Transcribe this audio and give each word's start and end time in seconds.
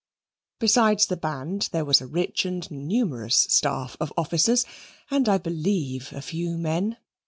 Besides 0.57 1.05
the 1.05 1.15
band, 1.15 1.69
there 1.71 1.85
was 1.85 2.01
a 2.01 2.07
rich 2.07 2.43
and 2.43 2.71
numerous 2.71 3.35
staff 3.35 3.95
of 3.99 4.11
officers, 4.17 4.65
and, 5.11 5.29
I 5.29 5.37
believe, 5.37 6.11
a 6.13 6.23
few 6.23 6.57
men. 6.57 6.97